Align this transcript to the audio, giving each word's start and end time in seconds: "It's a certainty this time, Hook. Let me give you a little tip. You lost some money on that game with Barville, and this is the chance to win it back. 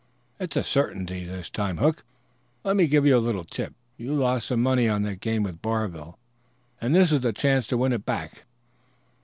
"It's 0.39 0.57
a 0.57 0.63
certainty 0.63 1.25
this 1.25 1.47
time, 1.47 1.77
Hook. 1.77 2.03
Let 2.63 2.75
me 2.75 2.87
give 2.87 3.05
you 3.05 3.15
a 3.15 3.19
little 3.21 3.43
tip. 3.43 3.75
You 3.97 4.15
lost 4.15 4.47
some 4.47 4.59
money 4.59 4.89
on 4.89 5.03
that 5.03 5.19
game 5.21 5.43
with 5.43 5.61
Barville, 5.61 6.17
and 6.81 6.95
this 6.95 7.11
is 7.11 7.19
the 7.19 7.31
chance 7.31 7.67
to 7.67 7.77
win 7.77 7.93
it 7.93 8.03
back. 8.03 8.45